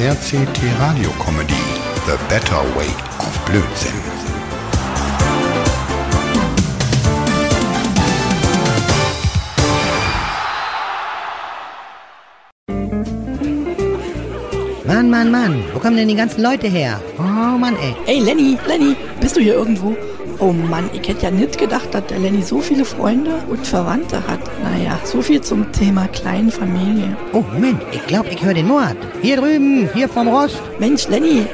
RCT 0.00 0.58
Radio 0.80 1.10
Comedy 1.18 1.52
The 2.06 2.16
Better 2.30 2.62
Way 2.74 2.88
of 3.18 3.38
Blödsinn. 3.44 3.92
Mann, 14.86 15.10
Mann, 15.10 15.30
Mann, 15.30 15.64
wo 15.74 15.78
kommen 15.78 15.98
denn 15.98 16.08
die 16.08 16.14
ganzen 16.14 16.42
Leute 16.42 16.66
her? 16.68 16.98
Oh 17.18 17.58
Mann, 17.58 17.76
ey. 17.76 17.94
Ey, 18.06 18.20
Lenny, 18.20 18.56
Lenny, 18.66 18.96
bist 19.20 19.36
du 19.36 19.42
hier 19.42 19.52
irgendwo? 19.52 19.94
Oh 20.42 20.52
Mann, 20.52 20.88
ich 20.94 21.06
hätte 21.06 21.24
ja 21.24 21.30
nicht 21.30 21.58
gedacht, 21.58 21.92
dass 21.92 22.06
der 22.06 22.18
Lenny 22.18 22.42
so 22.42 22.60
viele 22.60 22.86
Freunde 22.86 23.42
und 23.50 23.66
Verwandte 23.66 24.26
hat. 24.26 24.40
Naja, 24.64 24.98
so 25.04 25.20
viel 25.20 25.42
zum 25.42 25.70
Thema 25.70 26.08
Kleinfamilie. 26.08 27.14
Oh, 27.34 27.44
Moment, 27.52 27.82
ich 27.92 28.06
glaube, 28.06 28.30
ich 28.30 28.42
höre 28.42 28.54
den 28.54 28.66
Mord. 28.66 28.96
Hier 29.20 29.36
drüben, 29.36 29.90
hier 29.92 30.08
vom 30.08 30.28
Rost. 30.28 30.62
Mensch, 30.78 31.08
Lenny, 31.08 31.44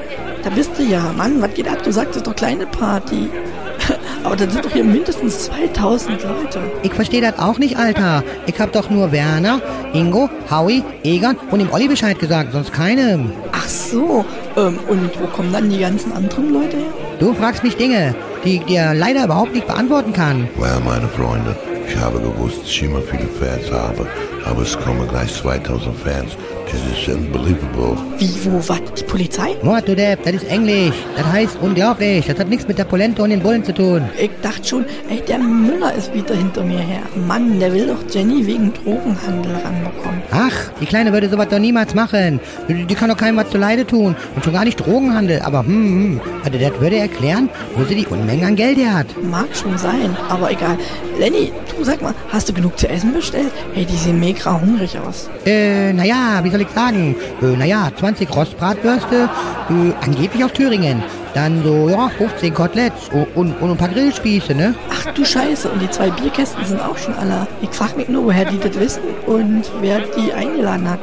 da 0.44 0.50
bist 0.50 0.70
du 0.78 0.84
ja. 0.84 1.12
Mann, 1.16 1.42
was 1.42 1.52
geht 1.54 1.66
ab? 1.66 1.82
Du 1.82 1.90
sagtest 1.90 2.28
doch 2.28 2.36
kleine 2.36 2.64
Party. 2.64 3.28
Aber 4.22 4.36
da 4.36 4.48
sind 4.48 4.64
doch 4.64 4.70
hier 4.70 4.84
mindestens 4.84 5.46
2000 5.46 6.22
Leute. 6.22 6.60
Ich 6.84 6.94
verstehe 6.94 7.20
das 7.20 7.40
auch 7.40 7.58
nicht, 7.58 7.76
Alter. 7.76 8.22
Ich 8.46 8.60
hab 8.60 8.72
doch 8.72 8.88
nur 8.88 9.10
Werner, 9.10 9.60
Ingo, 9.94 10.30
Howie, 10.48 10.84
Egan 11.02 11.36
und 11.50 11.58
dem 11.58 11.72
Olli 11.72 11.88
Bescheid 11.88 12.20
gesagt, 12.20 12.52
sonst 12.52 12.72
keinem. 12.72 13.32
Ach 13.50 13.68
so, 13.68 14.24
ähm, 14.56 14.78
und 14.86 15.10
wo 15.20 15.26
kommen 15.26 15.52
dann 15.52 15.70
die 15.70 15.80
ganzen 15.80 16.12
anderen 16.12 16.52
Leute 16.52 16.76
her? 16.76 16.92
Du 17.18 17.34
fragst 17.34 17.64
mich 17.64 17.76
Dinge, 17.76 18.14
die 18.46 18.56
ich 18.56 18.64
dir 18.64 18.94
leider 18.94 19.24
überhaupt 19.24 19.52
nicht 19.52 19.66
beantworten 19.66 20.12
kann. 20.12 20.48
Well, 20.56 20.80
meine 20.84 21.08
Freunde, 21.08 21.56
ich 21.88 21.96
habe 21.96 22.20
gewusst, 22.20 22.62
dass 22.62 22.68
ich 22.68 22.82
immer 22.84 23.02
viele 23.02 23.26
Fans 23.26 23.70
habe, 23.72 24.06
aber 24.44 24.62
es 24.62 24.78
kommen 24.78 25.06
gleich 25.08 25.34
2000 25.34 25.96
Fans. 25.98 26.36
Das 26.66 26.98
ist 26.98 27.08
unbelievable. 27.08 27.96
Wie, 28.18 28.30
wo, 28.44 28.58
was? 28.68 28.80
Die 28.98 29.04
Polizei? 29.04 29.56
Mord, 29.62 29.86
du 29.86 29.94
Depp, 29.94 30.24
das 30.24 30.34
ist 30.34 30.50
Englisch. 30.50 30.96
Das 31.16 31.26
heißt 31.26 31.58
unglaublich. 31.60 32.26
Das 32.26 32.38
hat 32.38 32.48
nichts 32.48 32.66
mit 32.66 32.76
der 32.76 32.84
Polente 32.84 33.22
und 33.22 33.30
den 33.30 33.40
Bullen 33.40 33.62
zu 33.64 33.72
tun. 33.72 34.02
Ich 34.20 34.30
dachte 34.42 34.66
schon, 34.66 34.84
ey, 35.08 35.22
der 35.26 35.38
Müller 35.38 35.94
ist 35.94 36.12
wieder 36.12 36.34
hinter 36.34 36.64
mir 36.64 36.80
her. 36.80 37.02
Mann, 37.28 37.60
der 37.60 37.72
will 37.72 37.86
doch 37.86 38.02
Jenny 38.12 38.44
wegen 38.46 38.72
Drogenhandel 38.72 39.52
ranbekommen. 39.52 40.22
Ach, 40.32 40.70
die 40.80 40.86
Kleine 40.86 41.12
würde 41.12 41.28
sowas 41.28 41.46
doch 41.48 41.58
niemals 41.60 41.94
machen. 41.94 42.40
Die, 42.68 42.84
die 42.84 42.94
kann 42.94 43.10
doch 43.10 43.16
keinem 43.16 43.36
was 43.36 43.50
zu 43.50 43.58
Leide 43.58 43.86
tun. 43.86 44.16
Und 44.34 44.44
schon 44.44 44.52
gar 44.52 44.64
nicht 44.64 44.80
Drogenhandel. 44.84 45.40
Aber 45.42 45.60
hm, 45.60 45.68
hm. 45.68 46.20
Also 46.44 46.58
das 46.58 46.80
würde 46.80 46.96
erklären, 46.96 47.48
wo 47.76 47.84
sie 47.84 47.94
die 47.94 48.06
Unmengen 48.06 48.44
an 48.44 48.56
Geld 48.56 48.76
her 48.78 48.94
hat. 48.94 49.06
Mag 49.22 49.48
schon 49.54 49.78
sein, 49.78 50.16
aber 50.28 50.50
egal. 50.50 50.76
Lenny, 51.18 51.52
du 51.76 51.84
sag 51.84 52.02
mal, 52.02 52.14
hast 52.30 52.48
du 52.48 52.52
genug 52.52 52.78
zu 52.78 52.88
essen 52.88 53.12
bestellt? 53.12 53.52
Ey, 53.74 53.84
die 53.84 53.96
sehen 53.96 54.18
mega 54.18 54.60
hungrig 54.60 54.98
aus. 54.98 55.30
Äh, 55.44 55.92
naja, 55.92 56.40
wie 56.42 56.50
soll 56.56 56.66
ich 56.66 56.74
sagen? 56.74 57.16
Äh, 57.42 57.56
naja, 57.56 57.90
20 57.98 58.34
Rostbratwürste, 58.34 59.28
äh, 59.68 60.04
angeblich 60.04 60.44
aus 60.44 60.52
Thüringen. 60.52 61.02
Dann 61.34 61.62
so, 61.62 61.88
ja, 61.90 62.08
15 62.08 62.54
Koteletts 62.54 63.10
und, 63.12 63.26
und, 63.36 63.52
und 63.60 63.70
ein 63.72 63.76
paar 63.76 63.90
Grillspieße, 63.90 64.54
ne? 64.54 64.74
Ach 64.90 65.12
du 65.12 65.24
Scheiße, 65.24 65.68
und 65.68 65.82
die 65.82 65.90
zwei 65.90 66.08
Bierkästen 66.10 66.64
sind 66.64 66.80
auch 66.80 66.96
schon 66.96 67.12
alle. 67.14 67.46
Ich 67.60 67.68
frag 67.70 67.94
mich 67.96 68.08
nur, 68.08 68.24
woher 68.24 68.46
die 68.46 68.58
das 68.58 68.78
wissen 68.80 69.02
und 69.26 69.64
wer 69.82 70.00
die 70.00 70.32
eingeladen 70.32 70.88
hat. 70.88 71.00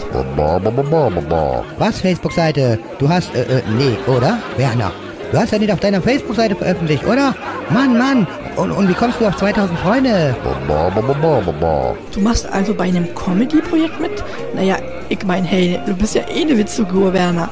Was, 1.78 2.02
Facebook-Seite? 2.02 2.80
Du 2.98 3.08
hast, 3.08 3.36
äh, 3.36 3.42
äh, 3.42 3.62
nee, 3.78 3.96
oder? 4.08 4.40
Werner, 4.58 4.92
du 5.32 5.38
hast 5.38 5.52
ja 5.52 5.60
nicht 5.60 5.72
auf 5.72 5.80
deiner 5.80 6.02
Facebook-Seite 6.02 6.56
veröffentlicht, 6.56 7.06
oder? 7.06 7.36
Mann, 7.70 7.98
Mann, 7.98 8.28
und, 8.56 8.72
und 8.72 8.90
wie 8.90 8.94
kommst 8.94 9.20
du 9.20 9.26
auf 9.26 9.36
2000 9.38 9.80
Freunde? 9.80 10.36
Ba, 10.44 10.90
ba, 10.90 11.52
ba. 11.52 11.96
Du 12.14 12.20
machst 12.22 12.46
also 12.52 12.74
bei 12.74 12.86
einem 12.86 13.08
Comedy-Projekt 13.16 14.00
mit? 14.00 14.24
Naja, 14.56 14.78
ich 15.10 15.24
mein, 15.26 15.44
hey, 15.44 15.80
du 15.86 15.96
bist 15.96 16.16
ja 16.16 16.22
eh 16.34 16.42
eine 16.42 16.58
Witzfigur, 16.58 17.14
Werner. 17.14 17.50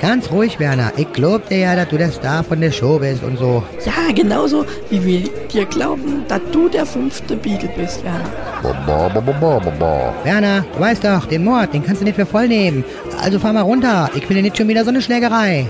Ganz 0.00 0.30
ruhig, 0.30 0.58
Werner. 0.58 0.92
Ich 0.96 1.12
glaub 1.12 1.48
dir 1.48 1.58
ja, 1.58 1.76
dass 1.76 1.88
du 1.88 1.98
der 1.98 2.10
Star 2.10 2.44
von 2.44 2.60
der 2.60 2.70
Show 2.70 2.98
bist 2.98 3.22
und 3.22 3.38
so. 3.38 3.62
Ja, 3.84 4.12
genauso 4.14 4.64
wie 4.90 5.04
wir 5.04 5.28
dir 5.52 5.66
glauben, 5.66 6.24
dass 6.28 6.40
du 6.52 6.68
der 6.68 6.86
fünfte 6.86 7.36
Beatle 7.36 7.68
bist, 7.76 8.04
Werner. 8.04 8.24
Werner, 10.24 10.64
du 10.74 10.80
weißt 10.80 11.04
doch, 11.04 11.26
den 11.26 11.44
Mord, 11.44 11.72
den 11.74 11.84
kannst 11.84 12.00
du 12.00 12.04
nicht 12.04 12.16
für 12.16 12.26
voll 12.26 12.48
nehmen. 12.48 12.84
Also 13.22 13.38
fahr 13.38 13.52
mal 13.52 13.62
runter. 13.62 14.10
Ich 14.14 14.28
will 14.28 14.36
dir 14.36 14.42
nicht 14.42 14.56
schon 14.56 14.68
wieder 14.68 14.84
so 14.84 14.90
eine 14.90 15.02
Schlägerei. 15.02 15.66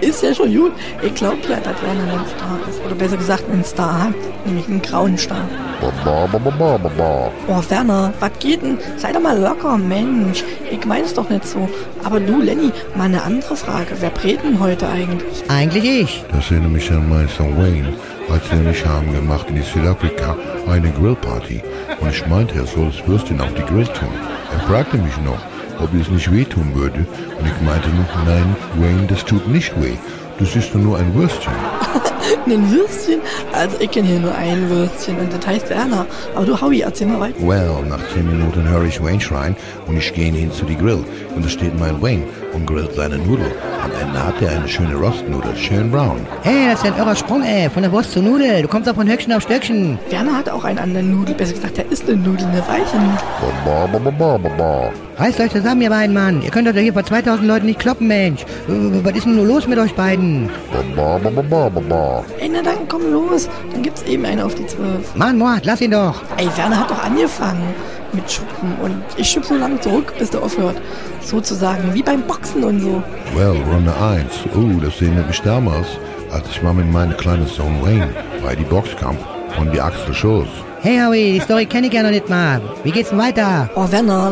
Ist 0.00 0.22
ja 0.22 0.34
schon 0.34 0.54
gut. 0.54 0.72
Ich 1.02 1.14
glaub 1.14 1.36
ja, 1.48 1.56
dass 1.56 1.82
Werner 1.82 2.12
ein 2.12 2.26
Star 2.26 2.58
ist. 2.68 2.80
Oder 2.84 2.94
besser 2.94 3.16
gesagt, 3.16 3.44
einen 3.50 3.64
Star 3.64 4.04
hat. 4.04 4.14
Nämlich 4.46 4.66
einen 4.68 4.80
grauen 4.80 5.18
Star. 5.18 5.46
Ba, 5.80 5.92
ba, 6.04 6.26
ba, 6.26 6.38
ba, 6.38 6.50
ba, 6.50 6.78
ba, 6.78 6.90
ba. 6.96 7.30
Oh, 7.48 7.62
Werner, 7.68 8.12
was 8.20 8.30
geht 8.38 8.62
denn? 8.62 8.78
Sei 8.96 9.12
doch 9.12 9.20
mal 9.20 9.38
locker, 9.38 9.76
Mensch. 9.76 10.42
Ich 10.70 10.84
mein's 10.86 11.12
doch 11.12 11.28
nicht 11.28 11.46
so. 11.46 11.68
Aber 12.02 12.18
du, 12.18 12.40
Lenny, 12.40 12.72
mal 12.96 13.04
eine 13.04 13.22
andere 13.22 13.56
Frage. 13.56 13.88
Wer 14.00 14.10
brät 14.10 14.42
denn 14.42 14.58
heute 14.58 14.88
eigentlich? 14.88 15.44
Eigentlich 15.48 15.84
ich. 15.84 16.24
Das 16.32 16.50
erinnert 16.50 16.72
mich 16.72 16.90
an 16.90 17.08
meinen 17.08 17.28
Sohn 17.28 17.56
Wayne. 17.58 17.92
Als 18.30 18.42
er 18.50 18.58
und 18.58 18.70
ich 18.70 18.86
haben 18.86 19.12
gemacht 19.12 19.46
in 19.48 19.62
Südafrika 19.62 20.36
eine 20.68 20.90
Grillparty. 20.92 21.62
Und 22.00 22.10
ich 22.10 22.26
meinte, 22.26 22.54
er 22.54 22.66
soll 22.66 22.86
das 22.86 23.06
Würstchen 23.06 23.40
auf 23.40 23.52
die 23.54 23.62
Grill 23.62 23.86
tun. 23.86 24.08
Er 24.52 24.60
fragte 24.60 24.96
mich 24.96 25.16
noch, 25.18 25.38
ob 25.82 25.94
es 25.94 26.10
nicht 26.10 26.32
wehtun 26.32 26.74
würde. 26.74 27.06
Und 27.38 27.46
ich 27.46 27.60
meinte 27.62 27.88
nur, 27.90 28.06
nein, 28.26 28.56
Wayne, 28.78 29.06
das 29.06 29.24
tut 29.24 29.48
nicht 29.48 29.80
weh. 29.80 29.96
Das 30.38 30.56
ist 30.56 30.74
nur 30.74 30.98
ein 30.98 31.14
Würstchen. 31.14 31.52
Ein 32.46 32.70
Würstchen? 32.70 33.20
Also, 33.52 33.76
ich 33.80 33.90
kenne 33.90 34.08
hier 34.08 34.20
nur 34.20 34.34
ein 34.34 34.68
Würstchen 34.70 35.18
und 35.18 35.32
das 35.32 35.46
heißt 35.46 35.70
Werner. 35.70 36.06
Aber 36.34 36.44
du, 36.46 36.60
Howie, 36.60 36.80
erzähl 36.82 37.06
mal 37.06 37.20
weiter. 37.20 37.34
Well, 37.40 37.84
nach 37.88 38.00
10 38.14 38.26
Minuten 38.26 38.68
höre 38.68 38.84
ich 38.84 39.02
Wayne 39.02 39.20
schreien 39.20 39.56
und 39.86 39.96
ich 39.96 40.12
gehe 40.14 40.32
hin 40.32 40.52
zu 40.52 40.64
die 40.64 40.76
Grill. 40.76 41.04
Und 41.34 41.44
da 41.44 41.48
steht 41.48 41.78
mein 41.78 42.00
Wayne 42.02 42.24
und 42.52 42.66
grillt 42.66 42.94
seine 42.94 43.18
Nudel. 43.18 43.46
Am 43.82 43.90
Ende 44.00 44.24
hat 44.26 44.34
er 44.42 44.50
eine 44.58 44.68
schöne 44.68 44.94
Rostnudel, 44.94 45.56
schön 45.56 45.90
braun. 45.90 46.20
Hey, 46.42 46.66
das 46.70 46.80
ist 46.80 46.86
ja 46.86 46.92
ein 46.92 46.98
irrer 46.98 47.16
Sprung, 47.16 47.42
ey. 47.42 47.70
Von 47.70 47.82
der 47.82 47.92
Wurst 47.92 48.12
zur 48.12 48.22
Nudel. 48.22 48.62
Du 48.62 48.68
kommst 48.68 48.88
auch 48.88 48.94
von 48.94 49.08
Höckchen 49.08 49.32
auf 49.32 49.42
Stöckchen. 49.42 49.98
Werner 50.10 50.36
hat 50.36 50.48
auch 50.50 50.64
einen 50.64 50.78
anderen 50.78 51.12
Nudel. 51.16 51.34
Besser 51.34 51.54
gesagt, 51.54 51.76
der 51.78 51.90
ist 51.90 52.08
eine 52.08 52.16
Nudel, 52.18 52.46
eine 52.46 52.60
weiche 52.66 52.96
Nudel. 52.96 53.18
Ba, 53.64 53.86
ba, 53.86 53.98
ba, 53.98 54.10
ba, 54.10 54.36
ba, 54.38 54.48
ba. 54.56 54.90
Reißt 55.18 55.38
euch 55.40 55.52
zusammen, 55.52 55.82
ihr 55.82 55.90
beiden, 55.90 56.14
Mann. 56.14 56.42
Ihr 56.42 56.50
könnt 56.50 56.66
doch 56.66 56.72
hier 56.72 56.92
vor 56.94 57.04
2000 57.04 57.46
Leuten 57.46 57.66
nicht 57.66 57.78
kloppen, 57.78 58.06
Mensch. 58.08 58.42
Äh, 58.68 59.04
Was 59.04 59.14
ist 59.14 59.26
denn 59.26 59.36
nur 59.36 59.44
los 59.46 59.66
mit 59.68 59.78
euch 59.78 59.94
beiden? 59.94 60.48
Ba, 60.96 61.18
ba, 61.18 61.30
ba, 61.30 61.42
ba, 61.42 61.68
ba, 61.68 61.80
ba. 61.80 62.24
Ey, 62.38 62.48
na 62.48 62.62
dann 62.62 62.88
komm 62.88 63.12
los. 63.12 63.48
Dann 63.72 63.82
gibt's 63.82 64.02
eben 64.02 64.24
eine 64.24 64.44
auf 64.44 64.54
die 64.54 64.66
Zwölf. 64.66 65.14
Mann, 65.14 65.38
Mord, 65.38 65.64
lass 65.64 65.80
ihn 65.80 65.90
doch. 65.90 66.22
Ey, 66.36 66.48
Werner 66.56 66.80
hat 66.80 66.90
doch 66.90 67.02
angefangen 67.04 67.74
mit 68.12 68.30
Schuppen 68.30 68.74
und 68.82 69.02
ich 69.16 69.30
schub 69.30 69.44
so 69.44 69.54
lange 69.54 69.78
zurück, 69.80 70.12
bis 70.18 70.30
der 70.30 70.42
aufhört. 70.42 70.76
Sozusagen 71.20 71.94
wie 71.94 72.02
beim 72.02 72.22
Boxen 72.22 72.64
und 72.64 72.80
so. 72.80 73.02
Well, 73.34 73.56
Runde 73.70 73.94
1. 73.94 74.26
Oh, 74.56 74.80
das 74.80 75.00
erinnert 75.00 75.28
mich 75.28 75.40
damals, 75.42 75.86
als 76.32 76.48
ich 76.50 76.62
mal 76.62 76.74
mit 76.74 76.90
meinem 76.90 77.16
kleinen 77.16 77.46
Sohn 77.46 77.80
Wayne 77.82 78.08
bei 78.42 78.54
die 78.54 78.64
Boxkampf 78.64 79.20
von 79.56 79.70
die 79.70 79.80
Axel 79.80 80.14
Schoß. 80.14 80.48
Hey, 80.82 80.98
Howie, 80.98 81.34
die 81.34 81.40
Story 81.40 81.66
kenne 81.66 81.88
ich 81.88 81.92
ja 81.92 82.02
noch 82.02 82.10
nicht 82.10 82.30
mal. 82.30 82.58
Wie 82.84 82.90
geht's 82.90 83.10
denn 83.10 83.18
weiter? 83.18 83.68
Oh, 83.74 83.86
Werner, 83.90 84.30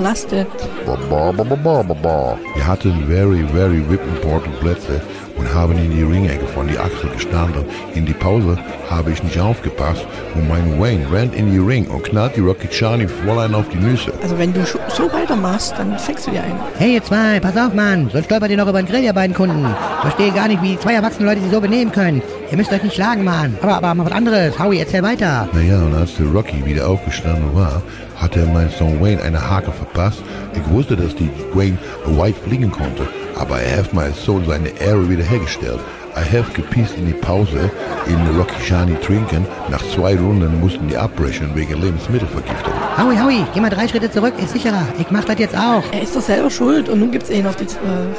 ba. 2.03 2.39
Wir 2.55 2.67
hatten 2.67 3.07
very, 3.07 3.45
very 3.53 3.83
VIP 3.87 4.01
important 4.17 4.59
Plätze 4.59 5.03
und 5.37 5.53
haben 5.53 5.77
in 5.77 5.91
die 5.91 6.03
Ringecke 6.03 6.47
von 6.47 6.67
die 6.67 6.79
Axel 6.79 7.11
gestanden. 7.11 7.67
In 7.95 8.07
die 8.07 8.15
Pause 8.15 8.57
habe 8.89 9.11
ich 9.11 9.23
nicht 9.23 9.39
aufgepasst 9.39 10.07
und 10.35 10.49
mein 10.49 10.81
Wayne 10.81 11.13
rennt 11.13 11.35
in 11.35 11.53
die 11.53 11.59
Ring 11.59 11.87
und 11.87 12.05
knallt 12.05 12.35
die 12.37 12.41
Rocky 12.41 12.69
Chani 12.69 13.07
voll 13.09 13.39
ein 13.41 13.55
auf 13.55 13.69
die 13.69 13.77
Nüsse. 13.77 14.15
Also 14.23 14.39
wenn 14.39 14.55
du 14.55 14.65
so 14.65 15.13
weitermachst, 15.13 15.75
dann 15.77 15.99
fängst 15.99 16.29
du 16.29 16.31
dir 16.31 16.43
einen. 16.43 16.59
Hey, 16.79 16.95
ihr 16.95 17.05
zwei, 17.05 17.41
pass 17.41 17.59
auf, 17.59 17.75
Mann. 17.75 18.09
Sonst 18.11 18.25
stolpert 18.25 18.51
ihr 18.51 18.57
noch 18.57 18.69
über 18.69 18.81
den 18.81 18.89
Grill, 18.89 19.05
ihr 19.05 19.13
beiden 19.13 19.37
Kunden. 19.37 19.67
Verstehe 20.01 20.33
gar 20.33 20.49
nicht, 20.49 20.63
wie 20.63 20.79
zwei 20.79 20.95
erwachsene 20.95 21.29
Leute 21.29 21.43
sich 21.43 21.51
so 21.51 21.61
benehmen 21.61 21.93
können. 21.93 22.23
Ihr 22.51 22.57
müsst 22.57 22.73
euch 22.73 22.83
nicht 22.83 22.95
schlagen, 22.95 23.25
Mann. 23.25 23.59
Aber, 23.61 23.77
aber 23.77 23.95
mal 23.95 24.07
was 24.07 24.13
anderes. 24.13 24.59
Howie, 24.59 24.79
erzähl 24.79 25.03
weiter. 25.03 25.49
Naja, 25.53 25.83
und 25.83 25.95
als 25.95 26.17
der 26.17 26.27
Rocky 26.27 26.65
wieder 26.65 26.89
aufgestanden 26.89 27.55
war, 27.55 27.83
hat 28.17 28.37
er 28.37 28.47
mein 28.47 28.71
Sohn 28.71 29.01
Wayne 29.01 29.23
eine 29.23 29.51
Hake 29.51 29.71
verpasst. 29.71 30.23
Ich 30.55 30.71
wusste, 30.71 30.97
dass 30.97 31.15
die 31.15 31.31
Wayne 31.53 31.77
weit 32.07 32.37
fliegen 32.37 32.73
konnte, 32.73 33.07
aber 33.39 33.61
er 33.61 33.79
hat 33.79 33.93
mein 33.93 34.15
Sohn 34.15 34.45
seine 34.47 34.69
Ehre 34.81 35.09
wiederhergestellt. 35.11 35.81
I 36.17 36.21
have 36.21 36.51
gepisst 36.53 36.97
in 36.97 37.07
die 37.07 37.13
Pause 37.13 37.71
in 38.07 38.37
Rocky 38.37 38.61
Shani 38.67 38.97
trinken. 38.97 39.47
Nach 39.71 39.83
zwei 39.95 40.17
Runden 40.17 40.59
mussten 40.59 40.89
die 40.89 40.97
abbrechen 40.97 41.51
wegen 41.55 41.81
Lebensmittelvergiftung. 41.81 42.73
Howie, 42.97 43.21
Howie, 43.21 43.45
geh 43.55 43.61
mal 43.61 43.71
drei 43.71 43.87
Schritte 43.87 44.11
zurück, 44.11 44.33
ist 44.43 44.55
sicherer. 44.55 44.89
Ich 44.99 45.11
mach 45.11 45.25
das 45.25 45.39
jetzt 45.39 45.55
auch. 45.57 45.85
Er 45.93 46.03
ist 46.03 46.17
doch 46.17 46.23
selber 46.23 46.51
schuld 46.51 46.89
und 46.89 46.99
nun 47.01 47.13
gibt's 47.13 47.31
einen 47.31 47.47
auf 47.47 47.57
die 47.57 47.67
Zwölf. 47.67 48.17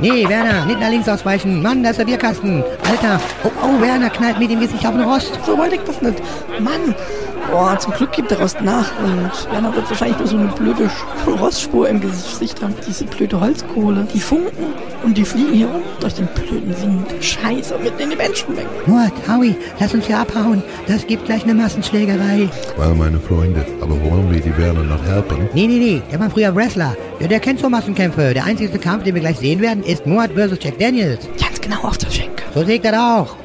Nee, 0.00 0.26
Werner, 0.28 0.64
nicht 0.64 0.80
nach 0.80 0.88
links 0.88 1.08
ausweichen. 1.08 1.62
Mann, 1.62 1.82
da 1.82 1.90
ist 1.90 1.98
der 1.98 2.06
Bierkasten. 2.06 2.64
Alter. 2.88 3.20
Oh, 3.44 3.50
oh, 3.62 3.80
Werner 3.82 4.08
knallt 4.08 4.38
mir 4.38 4.48
dem 4.48 4.60
Gesicht 4.60 4.84
auf 4.86 4.92
den 4.92 5.02
Rost. 5.02 5.38
So 5.44 5.58
wollte 5.58 5.74
ich 5.74 5.82
das 5.82 6.00
nicht. 6.00 6.22
Mann. 6.58 6.94
Boah, 7.50 7.78
zum 7.78 7.92
Glück 7.92 8.12
gibt 8.12 8.30
der 8.30 8.40
Rost 8.40 8.60
nach 8.62 8.92
und 9.02 9.52
Werner 9.52 9.74
wird 9.74 9.88
wahrscheinlich 9.90 10.18
nur 10.18 10.26
so 10.26 10.36
eine 10.36 10.46
blöde 10.48 10.88
Rostspur 11.26 11.88
im 11.88 12.00
Gesicht 12.00 12.62
haben. 12.62 12.74
Diese 12.86 13.04
blöde 13.04 13.40
Holzkohle. 13.40 14.06
Die 14.14 14.20
funken 14.20 14.72
und 15.02 15.16
die 15.16 15.24
fliegen 15.24 15.52
hier 15.52 15.66
rum 15.66 15.82
durch 16.00 16.14
den 16.14 16.26
blöden 16.26 16.74
Wind. 16.80 17.24
Scheiße, 17.24 17.74
und 17.74 17.84
mitten 17.84 18.00
in 18.00 18.10
die 18.10 18.16
Menschen 18.16 18.56
weg. 18.56 18.66
Mord, 18.86 19.12
Howie, 19.28 19.56
lass 19.78 19.94
uns 19.94 20.06
hier 20.06 20.18
abhauen. 20.18 20.62
Das 20.86 21.06
gibt 21.06 21.24
gleich 21.24 21.44
eine 21.44 21.54
Massenschlägerei. 21.54 22.48
Weil 22.76 22.94
meine 22.94 23.18
Freunde, 23.18 23.64
aber 23.80 24.00
wollen 24.02 24.30
wir 24.32 24.40
die 24.40 24.56
Werner 24.58 24.84
noch 24.84 25.04
helfen? 25.04 25.48
Nee, 25.54 25.66
nee, 25.66 25.78
nee, 25.78 26.02
der 26.10 26.20
war 26.20 26.30
früher 26.30 26.54
Wrestler. 26.54 26.96
Der, 27.18 27.28
der 27.28 27.40
kennt 27.40 27.60
so 27.60 27.68
Massenkämpfe. 27.68 28.34
Der 28.34 28.44
einzige 28.44 28.78
Kampf, 28.78 29.04
den 29.04 29.14
wir 29.14 29.22
gleich 29.22 29.38
sehen 29.38 29.60
werden, 29.60 29.82
ist 29.82 30.06
Mord 30.06 30.32
versus 30.32 30.58
Jack 30.62 30.78
Daniels. 30.78 31.28
Ganz 31.38 31.60
genau 31.60 31.82
auf 31.82 31.98
der 31.98 32.10
Schenke. 32.10 32.42
So 32.54 32.64
seht 32.64 32.84
das 32.84 32.94
auch. 32.94 33.36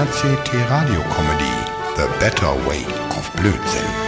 RCT 0.00 0.54
Radio 0.70 1.00
Comedy. 1.14 1.50
The 1.96 2.06
Better 2.18 2.54
Way 2.66 2.84
of 3.10 3.30
Blödsinn. 3.32 3.99